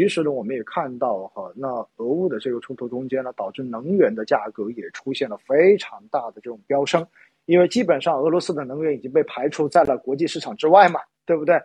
[0.00, 7.06] 其实呢，我们也看到哈，那俄乌的这个冲突中间呢，导致能源的价格也出现了非常大的这种飙升，
[7.44, 11.60] 因为基本上俄罗斯的能源已经被排除在了国际市场之外嘛，对不对？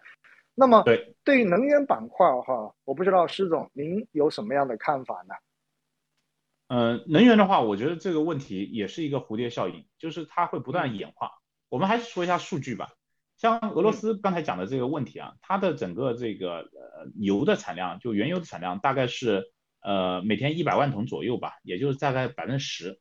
[0.54, 5.33] 那么对对于能源板块哈，我不知道施总您有什么样的看法呢？
[6.67, 11.31] 呃，能源的话，我觉得这个问题也是一个蝴蝶效应，就是它会不断演化。
[11.70, 12.96] 我们还是说一下数据吧。
[13.46, 19.44] 像俄罗斯刚才讲的这个问题啊，它的整个这个呃油的产量，就原油的产量大概是
[19.82, 23.00] 呃每天一百万桶左右吧，也就是大概百分之十。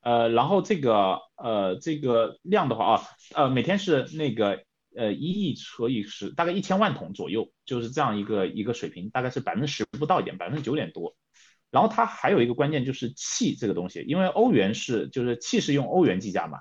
[0.00, 3.02] 呃，然后这个呃这个量的话啊，
[3.34, 4.62] 呃每天是那个
[4.96, 11.16] 呃一亿除以十，大概一千万桶左右，就是这样一个一个水平，大概是百分之十不到一点，百分之九点多。
[11.70, 16.60] 然后它还有一个关键就是气这个东西，因为欧元是就是气是用欧元计价嘛。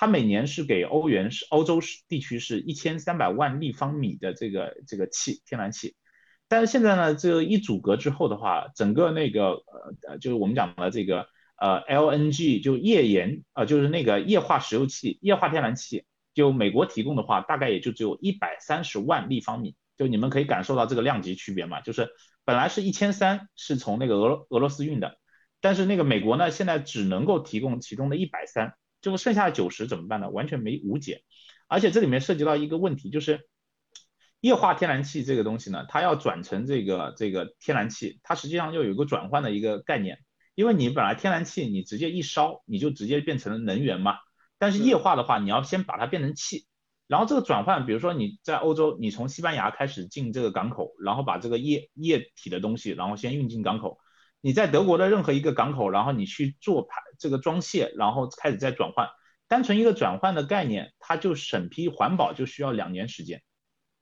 [0.00, 5.96] 它每年是给欧元是欧洲是地区是一千三百万立方米的这个这个气天然气，
[6.46, 11.26] 但是现在呢，这一阻隔之后的话，整个那个呃呃就是我们讲的这个
[11.56, 22.08] 呃 LNG 就页岩呃就是那个液化石油气、液化天然气，就美国提供的话，大概也就只有一百三十万立方米，就你们可以感受到这个量级区别嘛，就是
[22.44, 25.18] 本来是一千三是从那个俄俄罗斯运的，
[25.60, 28.74] 但是那个美国呢，现在只能够提供其中的一百三。
[29.00, 30.28] 就剩下的九十怎么办呢？
[30.30, 31.22] 完全没无解，
[31.68, 33.48] 而且这里面涉及到一个问题，就是
[34.40, 40.18] 液化天然气这个东西呢，它要转成这个这个天然气，它实际上要有一个转换的一个概念，
[40.54, 44.16] 因为你本来天然气你直接一烧，你就直接变成了能源嘛，
[44.58, 46.66] 但是液化的话，你要先把它变成气，
[47.06, 53.98] 然后这个转换，比如说你在欧洲，你从西班牙开始进这个港口，然后把这个液液体的东西，然后先运进港口。
[54.40, 59.08] 你在德国的任何一个港口，然后你去做排这个装卸，然后开始再转换，
[59.48, 63.42] 单纯一个转换的概念，它就审批环保就需要两年时间，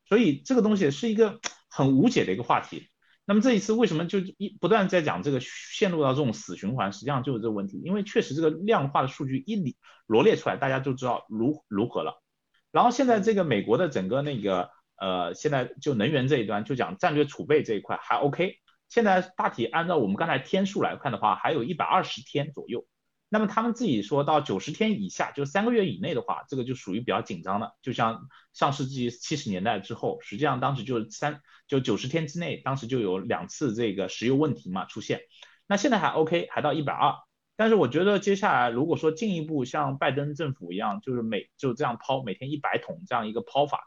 [0.05, 2.91] 所以这个东西是一个很无解的一个话题。
[3.25, 12.23] 那么这一次为什么就一不断在讲这个陷入到这种死循环，实际上就是这个问题，因为确实这个量化的数据一理罗列出来，大家就知道如如何了。
[12.71, 18.59] 然后现在这个美国的整个那个呃，现在就能源这一端就讲战略储备这一块还 OK。
[18.89, 22.87] 现在大体按照我们刚才天数来看的话，还有一百二十天左右。
[23.29, 27.75] 那么他们自己说到九十天以下，就三个月以内的话，这个就属于比较紧张的。
[27.83, 35.23] 就像上世纪七十年代之后，实际上当时就三就九十天之内，当时就有两次这个石油问题嘛出现。
[35.67, 37.15] 那现在还 OK，还到一百二。
[37.57, 43.81] 但是我觉得接下来如果说进一步像拜登政府一样，就是每就这样抛每天一百桶这样一个抛法，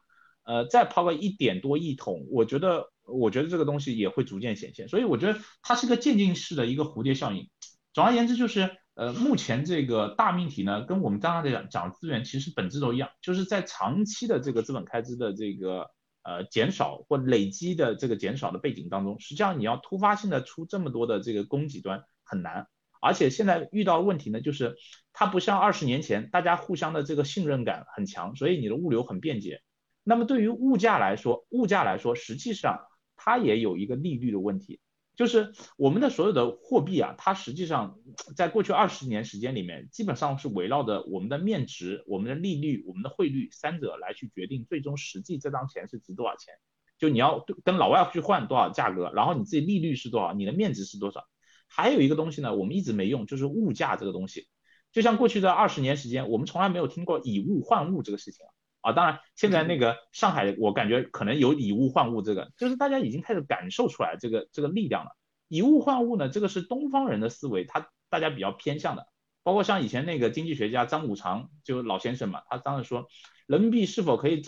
[0.44, 2.92] 呃，再抛个一点多亿桶，我觉得。
[3.12, 7.50] 我觉得这个东西也会逐渐显现，所以我觉得它是个渐进式的一个蝴蝶效应。
[7.92, 15.90] 总而言之，就是呃，目前这个大命题呢，跟我们刚刚在讲讲资源其实本质都一样，就是在长期的这个资本开支的这个
[16.24, 22.68] 呃减少或累积的这个减少的背景当中，实际上你要突发性的出这么多的这个供给端很难，
[23.02, 24.76] 而且现在遇到问题呢，就是
[25.12, 29.62] 它不像二十年前大家互相的这个信任感很强，所以你的物流很便捷。
[30.04, 32.82] 那么对于物价来说，物价来说实际上。
[33.22, 34.80] 它也有一个利率的问题，
[35.18, 38.00] 就是我们的所有的货币啊，它实际上
[38.38, 46.54] 在过去二十年时间里面，基本上是围绕着我们的面值、我们的利率、我们的汇率三者来去决定最终实际这张钱是值多少钱。
[46.98, 51.26] 就你要跟老外去换多少价格，然后你自己利率是多少，你的面值是多少。
[51.68, 54.48] 还有一个东西呢，我们一直没用，就是物价这个东西。
[54.92, 58.50] 就像过去的二十年时间，我们从来没有听过以物换物这个事情啊。
[58.82, 65.12] 啊，当然，现在那个上海，我感觉可能有以物换物，这个就是大家已经开始感受出来这个这个力量了。
[65.50, 69.08] 以物换物呢，这个是东方人的思维，他大家比较偏向的。
[69.44, 73.08] 包括像以前那个经济学家张五常，就老先生嘛，他当时说，
[73.48, 74.44] 人民币是否可以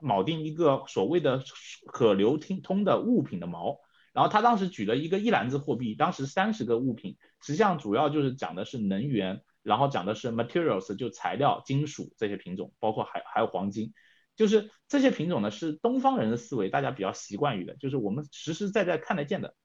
[0.00, 1.42] 铆定一个所谓的
[1.86, 3.78] 可流通的物品的锚？
[4.12, 9.42] 然后他当时举了一个一篮子货币，当时三十个物品，实际上主要就是讲的是能源。
[9.64, 13.94] 然后讲的是 materials，就材料、金属这些品种，包括还还有黄金，
[14.36, 19.56] 就是这些品种呢是东方人的思维，大家比较习惯于的，就是我们实实在在看得见的。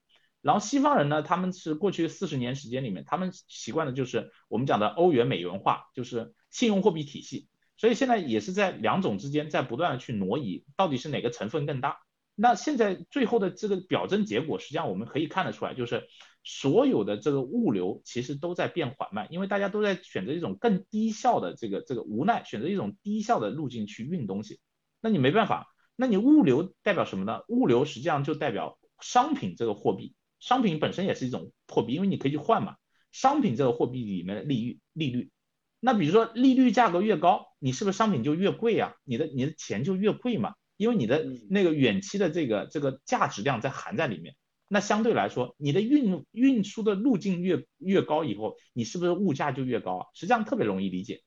[0.41, 7.49] 然后西方人呢，他们是过去四十年时间里面，他们习惯的就是我们讲的欧元美元化，就是信用货币体系。
[7.75, 11.99] 所以现在也是在两种之间在不断的去挪移，到底是哪个成分更大？
[12.35, 16.07] 那现在最后的这个表征结果，实际上我们可以看得出来，就是。
[16.43, 24.59] 所有的这个物流其实都在变缓慢，因为大家都在选择一种更低效的这个这个无奈，选择一种低效的路径去运东西。
[25.01, 27.41] 那你没办法，那你物流代表什么呢？
[27.49, 32.75] 物流实际上就代表商品这个货币，商品本身也是一种货币，因为你可以去换嘛。
[33.11, 35.31] 商品这个货币里面的利率利率，
[35.79, 38.93] 那比如说利率价格越高，你是不是商品就越贵啊？
[39.03, 44.35] 你的你的钱就越贵嘛，因为你的那个远期的这个这个价值量在含在里面。
[44.71, 50.05] 那相对来说，你的运运输的路径越越高以后，你是不是物价就越高啊？
[50.13, 51.23] 实际上特别容易理解。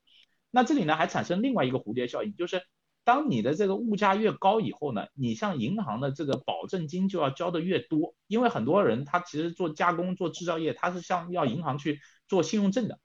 [0.51, 2.63] 那这里呢还产生另外一个蝴蝶效应，就是
[3.05, 11.99] 当你的这个物价越高以后呢，你像银行的这个保证金就要交的越多，因为很多人他其实做加工做制造业，他是向要银行去
[12.29, 13.01] 做信用证的，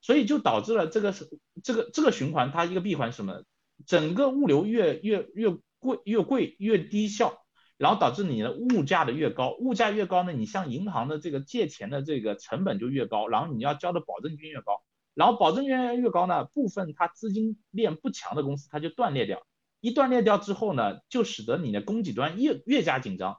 [0.00, 1.28] 所以就导致了这个是
[1.62, 3.44] 这个这个循环，它一个闭环是什么，
[3.86, 7.45] 整个物流越越越贵越贵越低效，
[7.78, 14.82] 然后导致你的物价的越高，物价越高呢，你向银行的这个借钱的这个成本就越高，然后你要交的保证金越高。
[15.14, 15.70] 然后保证金
[16.00, 19.46] 越高呢，部分它资金链不强的公司它就断裂掉，
[19.80, 23.38] 一断裂掉之后呢，就使得你的供给端越越加紧张。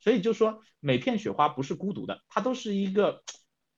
[0.00, 3.22] 所以就说每片雪花不是孤独的，它都是一个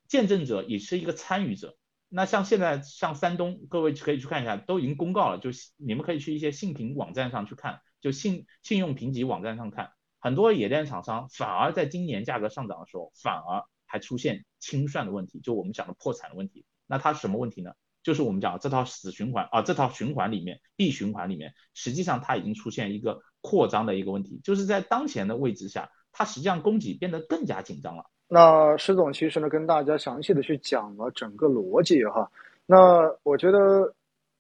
[0.07, 1.77] 见证者，也是一个参与者。
[2.09, 9.91] 那像现在像山东，各位可以去看一下，都已经公告了，就你们可以去一些信评网站上去看，就信信用评级网站上看，
[10.21, 16.65] 很多冶炼厂商反而在今年价格上涨的时候，反而还出现清算的问题，就我们讲的破产的问题。
[16.87, 17.73] 那它是什么问题呢？
[18.03, 28.05] 就是我们讲这套死循环啊，这套循环里面闭循环里面，实际上它已经出现一个扩张的一个问题，就是在当前的位置下，它实际上供给变得更加紧张了。
[28.29, 32.31] 那施总其实呢跟大家详细的去讲了整个逻辑哈。
[32.65, 33.95] 那我觉得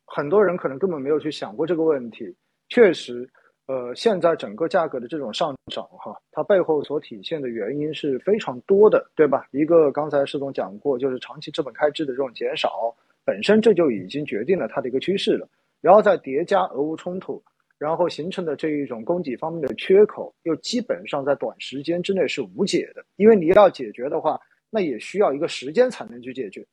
[0.05, 2.37] 很多人可能根本没有去想过这个问题，
[2.69, 3.31] 确实。
[3.70, 9.46] 呃，现在整个价格的这种上涨，哈，它背后所体现的原因是非常多的，对吧？
[9.52, 12.93] 一个刚才施总讲过，就是长期资本开支的这种减少，
[13.25, 15.49] 本身这就已经决定了它的一个趋势了。
[15.81, 17.40] 然后再叠加俄乌冲突，
[17.78, 26.67] 然后形成的这一种供给方面的缺口，又基本上在短时间之内是无解的，因为你要解决的话，那也需要一个时间才能去解决。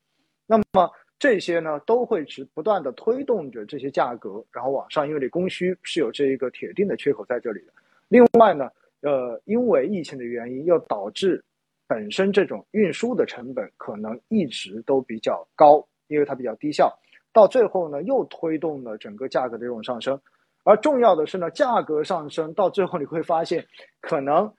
[0.48, 0.90] 那么。
[1.20, 7.74] 这些呢都会是不断的推动着这些价格，然后往上，因为你供需是有这一个铁定的缺口在这里的。
[8.08, 8.70] 另外呢，
[9.02, 11.44] 呃，因为疫情的原因，又导致
[11.88, 16.96] 本身这种运输的成本可能一直都比较高，因为它比较低效，
[17.34, 20.22] 到最后呢又推动了整个价格的这种上升。
[20.64, 23.66] 而重要的是呢，价格上升到最后你会发现，
[24.02, 24.54] 可能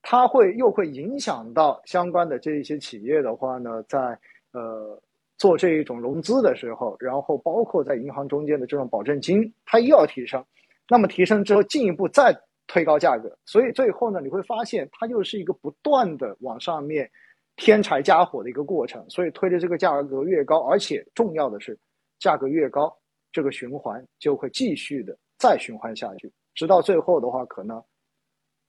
[0.00, 4.18] 它会又会影响到相关的这一些企业的话呢，在
[4.52, 4.98] 呃。
[5.40, 10.44] 做这一种融资的时候，然后包括在银行中间的这种保证金，它又要提升，
[10.86, 17.10] 那么提升之后进一步再推高价格，所以最后呢，你会发现它就是一个不断的往上面
[17.56, 21.76] 添柴加火的一个过程，所以推的这个价格越高，而且重要的是
[22.18, 22.94] 价格越高，
[23.32, 27.82] 这个循环就会继续的再循环下去，直到最后的话可能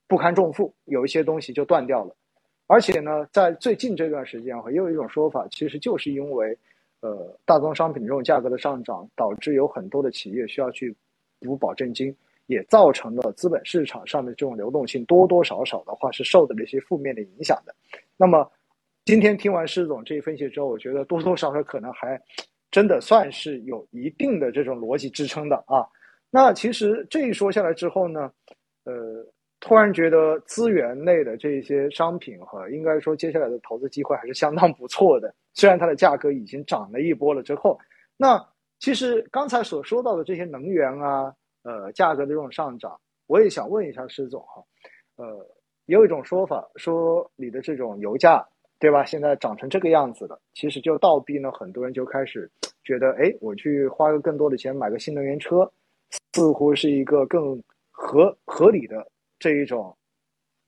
[0.08, 2.16] 不堪重负，有一些东西就断掉了。
[2.72, 6.58] 而且呢，在最近这段时间哈，也有一种说法，其实就是因为，
[7.02, 10.96] 呃，大宗商品这种价格的上涨，导致有很多的企业需要去
[11.42, 12.16] 补保证金，
[12.46, 17.76] 也造成了资本市场上的这种流动性多多少少的话是受到了一些负面的影响的。
[18.16, 18.50] 那么，
[19.04, 22.18] 今天听完施总这一分析之后，我觉得多多少少可能还
[22.72, 25.86] 真的算是有一定的这种逻辑支撑的啊。
[26.30, 28.32] 那其实这一说下来之后呢，
[28.86, 29.28] 呃。
[29.62, 35.34] 突然觉得资源类的这些商品哈，应该说接下来的投资机会还是相当不错的。
[35.54, 37.80] 虽然它的价格已经涨了一波了之后，
[38.18, 38.44] 那
[38.80, 41.32] 其实刚才所说到的这些能源啊，
[41.64, 44.64] 呃，价格的这种上涨，我也想问一下施总哈，
[45.18, 45.48] 呃，
[45.86, 48.44] 有一种说法说你的这种油价
[48.80, 52.50] 对吧，现在涨成这个样子了，其实就倒逼呢，很多人就开始
[52.84, 55.72] 觉得，哎，我去花个更多的钱买个新能源车，
[56.34, 59.08] 似乎是一个更合合理的。
[59.42, 59.98] 这一种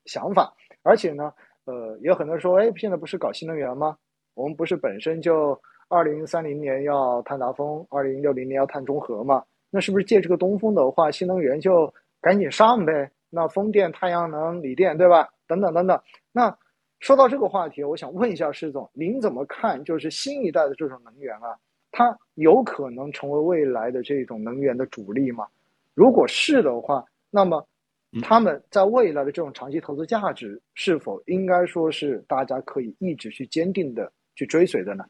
[0.06, 0.52] 想法，
[0.82, 1.32] 而且呢，
[1.66, 3.96] 呃，也有很多人说，哎，现在不是搞新能源吗？
[4.34, 9.44] 我们不是本身就二零三零年要碳达峰，二零六零年要碳中和吗？
[9.70, 13.12] 那是不是借这个东风的话，新能源就赶紧上呗？
[13.30, 15.30] 那风电、太阳能、锂电，对吧？
[15.48, 16.02] 等等等等。
[16.32, 16.58] 那
[17.00, 19.84] 说到这个话题，我想问一下施总，您怎么看？
[19.84, 21.56] 就是新一代的这种能源啊，
[21.92, 25.46] 它有可能成为未来的这种能源的主力吗？
[25.94, 27.64] 如果是的话，那么。
[28.22, 35.04] 他们在未来的这种长期投资价值，是否应该说是大家可以一直去坚定的去追随的呢？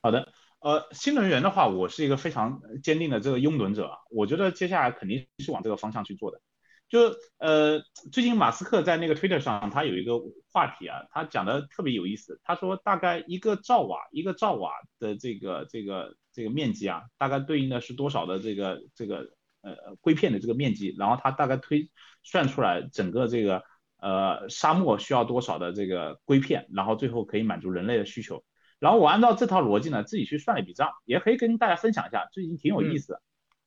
[0.00, 6.40] 好的，呃，新能源的话，我是一个非常坚定的这个拥趸者，我觉得接下来肯定是往这个方向去做的。
[6.88, 10.18] 就呃，最近马斯克在那个 Twitter 上，他有一个
[10.50, 12.40] 话题啊，他讲的特别有意思。
[12.44, 19.34] 他说，大概一个兆瓦，一个兆瓦的这个这个这个面积啊，大概对应的是多少的这个这个。
[19.62, 21.90] 呃，硅片的这个面积，然后它大概推
[22.22, 23.62] 算出来整个这个
[23.98, 28.44] 呃沙漠需要多少的这个硅片，然后最后可以满足人类的需求。
[28.78, 33.22] 然后我按照这套逻辑呢，自己去算了一笔账，也可以跟大家分享一下，最近挺有意思的。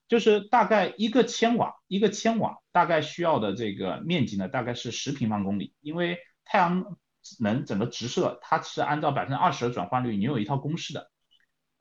[0.07, 5.73] 就是大概一个千瓦，一个千瓦大概需要的这个面积呢，大概是十平方公里。
[5.81, 6.97] 因为太阳
[7.39, 11.09] 能整个直射，它是按照百分之二十的转换率，你有一套公式的。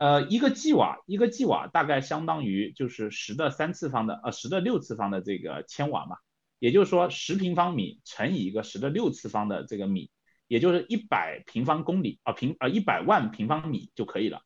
[0.04, 6.18] 呃，一个 G 瓦，一个 G 瓦大概相当于就是十的三次方的，呃，十的六次方的这个千瓦嘛。
[6.58, 10.11] 也就是说，十平方米乘以一个十的六次方的这个米，
[10.46, 14.42] 也就是一百平方公里啊平啊一百万平方米就可以了。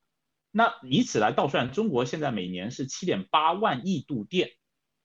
[0.52, 4.50] 那以此来倒算，中国现在每年是七点八万亿度电，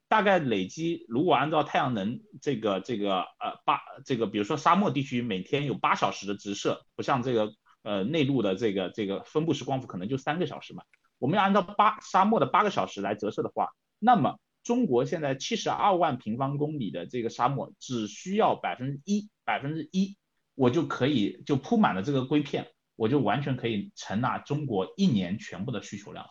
[0.08, 10.84] 大概累积，如果按照太阳能这个这个呃八这个，比如说沙漠地区每天有八小时的直射，不像这个呃内陆的这个这个分布式光伏可能就三个小时嘛。
[11.20, 20.18] 我们要按照八沙漠的八个小时来折射的话，那么中国现在七十二万平方公里的这个沙漠只需要百分之一百分之一，
[20.56, 22.68] 我就可以就铺满了这个硅片。
[22.96, 26.30] 我就完全可以承纳中国一年全部的需求量，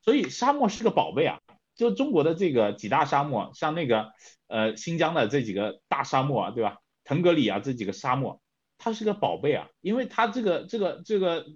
[0.00, 1.38] 所以沙漠是个宝贝啊！
[1.76, 4.10] 就中国的这个几大沙漠，像那个
[4.48, 6.78] 呃新疆的这几个大沙漠啊，对吧？
[7.04, 8.40] 腾格里啊这几个沙漠，
[8.84, 11.46] 它是个宝贝啊，因为它这个这个这个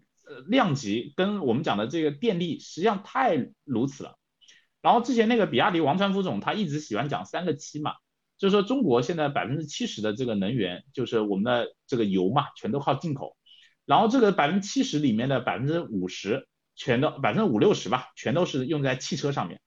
[0.47, 4.17] 量级跟我们讲的这个电力实际上太如此了。
[4.81, 7.93] 然后之前那个比亚迪王传福总他一直喜欢讲三个七嘛，
[8.39, 13.37] 就是说中国现在百分之七十的这个能源就是我们的这个油嘛，全都靠进口。
[13.85, 19.61] 然后这个百分之七十里面的百分之五十，全都百分之五六十吧，全都是用在汽车上面。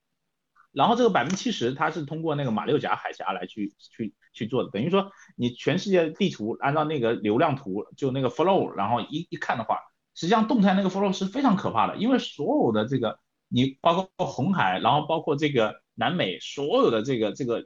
[0.71, 4.69] 然后这个百分之七十，它是通过那个马六甲海峡来去去去做的。
[4.69, 9.79] 等于说，你全世界地图按照那个流量图，就那个 flow，然后一一看的话，
[10.13, 17.65] 实际上动态那个 flow 是非常可怕的，因为所有的这个你包括红海，然后包括这个南美所有的这个这个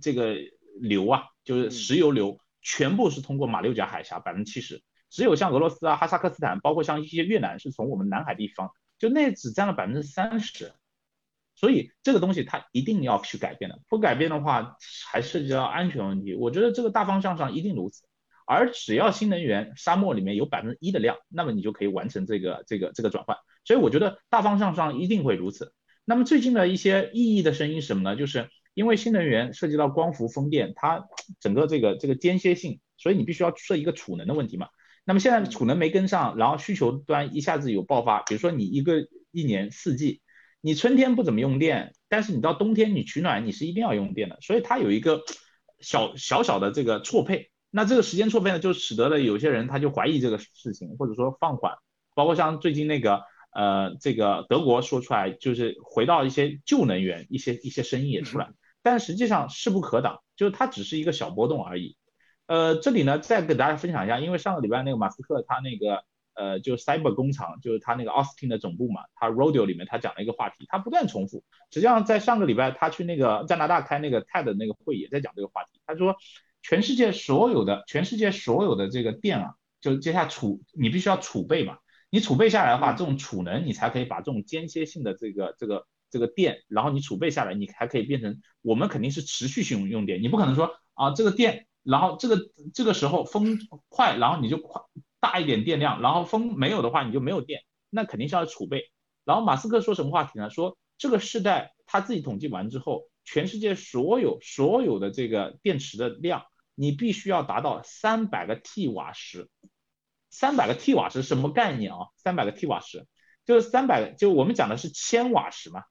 [0.00, 0.36] 这个
[0.80, 4.82] 流啊，就是石油流，全部是通过马六甲海峡百分之七十。
[5.10, 10.72] 只有像俄罗斯啊、哈萨克斯坦，包括像一些越南，是从我们南海地方，就那只占了百分之三十，
[11.54, 14.76] 所以这个东西它一定要去改变的，不改变的话，
[15.10, 16.34] 还涉及到安全问题。
[16.34, 18.04] 我觉得这个大方向上一定如此，
[18.46, 23.36] 而只要新能源沙漠里面有百分之一的量，那么你就可以完成这个这个这个转换。
[23.64, 25.72] 所以我觉得大方向上一定会如此。
[26.04, 28.14] 那么最近的一些异议的声音是什么呢？
[28.14, 31.04] 就是因为新能源涉及到光伏、风电，它
[31.40, 34.68] 整个这个这个间歇性，所以你必须要设一个储能的问题嘛。
[35.06, 40.20] 那么现在储能没跟上，然后需求端一下子有爆发，比如说你一个一年四季，
[40.66, 45.20] 你春天不怎么用电，但是你到冬天你取暖你是一定要用电的，所以它有一个
[45.78, 51.74] 小小小的这个错配，那这个时间错配呢，就使得了有些人他就怀疑这个事情，或者说放缓，
[52.14, 53.20] 包括像最近那个
[53.54, 58.48] 呃这个德国说出来就是回到一些旧能源，一些一些声音也出来，
[58.82, 61.98] 但实际上势不可挡，就是它只是一个小波动而已。
[62.46, 66.04] 呃，这里呢，再给大家分享一下，因为上个礼拜那个马斯克他那个
[66.34, 71.44] 呃，就 Cyber 工厂，就是他那个 Austin 的总部嘛，他 Rodeo 里面他讲了一个话题，他不断重复。
[71.70, 75.80] 实际上在上个礼拜他去那个加拿大开那个 TED 那个会也在讲这个话题。
[75.86, 76.16] 他说，
[76.62, 81.78] 全世界所有的全世界所有的这个电啊，就接下储，你必须要储备嘛，
[82.10, 91.66] 你储备下来的话，这种储能你才可以把这种间歇性的这个这个这个电，然后你储备下来，你还可以变成我们肯定是持续性用电，你不可能说啊这个电。
[91.84, 92.38] 然后这个
[92.72, 93.58] 这个时候风
[93.90, 94.80] 快，然后你就快
[95.24, 98.90] 大一点电量，然后风没有的话你就没有电，那肯定是要储备。
[99.24, 100.50] 然后马斯克说什么话题呢？
[100.50, 109.48] 说这个世代他自己统计完之后，全世界所有所有的这个电池的量，你必须要达到三百个 t 瓦时。
[110.28, 112.08] 三百个 t 瓦时什么概念啊？
[112.18, 113.06] 三百个 t 瓦时
[113.46, 115.84] 就是三百，就我们讲的是千瓦时嘛，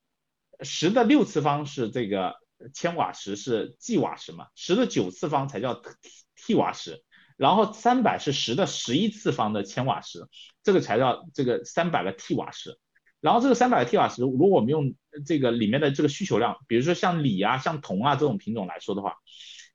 [0.61, 2.35] 十的六次方是这个。
[2.73, 5.81] 千瓦时是 G 瓦时嘛，十的九次方才叫
[6.37, 7.03] T 瓦时，
[7.43, 10.29] 然后三百是十的十一次方的千瓦时，
[10.63, 12.79] 这个才叫这个三百个 T 瓦时。
[13.19, 14.95] 然后这个三百个 T 瓦时，如果我们用
[15.25, 19.15] 这个里面的这个需求量，比如说像锂啊、像铜啊这种品种来说的话，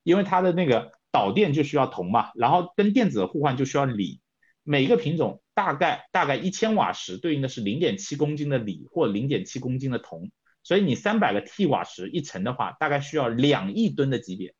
[0.01, 4.19] 因为它的那个导电就需要铜嘛，然后跟电子的互换就需要锂，
[4.63, 10.31] 每个品种大概大概一千瓦时对应的是零点七公斤的锂或零点七公斤的铜。
[10.63, 14.55] 所以你三百个 t 瓦时一层的话，大概需要两亿吨的级别。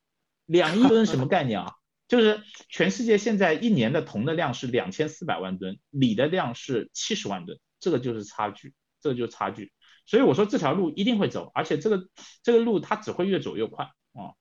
[0.46, 1.72] 两亿吨什么概念啊？
[2.10, 9.70] 就是全世界现在一年的铜的量是两千四百万吨，锂的量是七十万吨，这个就是差距，这个就是差距。
[10.06, 12.04] 所以我说这条路一定会走，而且这个
[12.42, 14.34] 这个路它只会越走越快啊。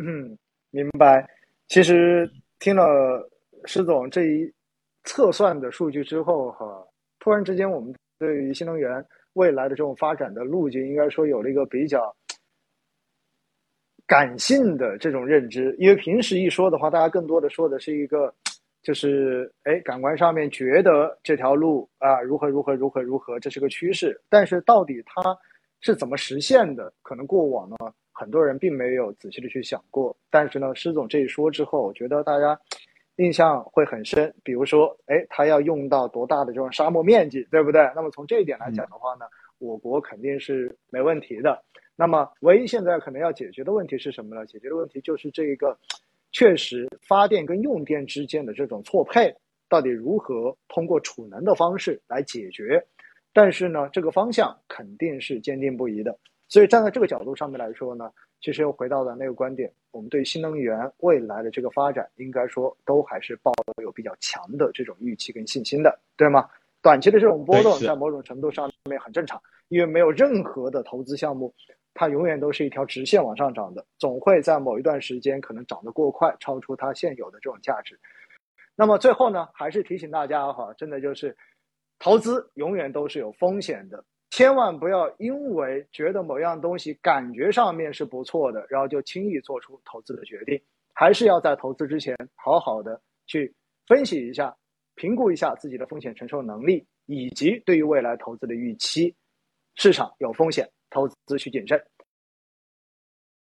[0.00, 0.38] 嗯，
[0.70, 1.28] 明白。
[1.68, 3.30] 其实听了
[3.66, 4.50] 施总这一
[5.04, 6.66] 测算的数据之后，哈，
[7.18, 9.06] 突然之间我们对于新能源。
[9.36, 12.16] 未来的这种发展的路径，应该说有了一个比较
[14.06, 15.74] 感性的这种认知。
[15.78, 18.32] 因为平时一说的话，大家更多的说的是一个，
[18.82, 24.20] 就是哎，感官上面觉得这条路啊如何如何如何如何，这是个趋势。
[24.28, 25.36] 但是到底它
[25.80, 26.92] 是怎么实现的？
[27.02, 27.76] 可能过往呢，
[28.12, 30.16] 很多人并没有仔细的去想过。
[30.30, 32.58] 但是呢，施总这一说之后，我觉得大家
[33.16, 34.32] 印象会很深。
[34.44, 37.90] 比如说，哎，他要用到多大的这种沙漠面积，对不对？
[37.94, 39.26] 那么从这一点来讲的话呢，
[39.58, 41.60] 我国肯定是没问题的。
[41.98, 44.44] 那么，唯一现在可能要解决的问题是什么呢？
[44.44, 45.76] 解决的问题就是这一个，
[46.30, 49.34] 确实发电跟用电之间的这种错配，
[49.66, 52.84] 到底如何通过储能的方式来解决？
[53.32, 56.18] 但是呢，这个方向肯定是坚定不移的。
[56.48, 58.12] 所以站在这个角度上面来说呢，
[58.42, 66.46] 其实又回到了那个观点，我们对新能源未来的这个发展，应该说都还是抱有比较强的这种预期跟信心的，对吗？
[66.82, 71.52] 短期的这种波动，在某种程度上面很正常，因为没有任何的投资项目。
[71.96, 77.98] 它永远都是一条直线往上涨的，总会在某一段时间可能涨得过快，超出它现有的这种价值。
[78.76, 81.34] 那么最后呢，还是提醒大家哈，真的就是
[81.98, 90.60] 投资永远都是有风险的，千万不要因为觉得某样东西感觉上面是不错的，然后就轻易做出投资的决定，
[90.92, 93.54] 还是要在投资之前好好的去
[93.86, 94.54] 分析一下、
[94.94, 99.16] 评估一下自己的风险承受能力，以及对于未来投资的预期。
[99.74, 100.70] 市场有风险。
[100.90, 101.82] 投资需谨慎。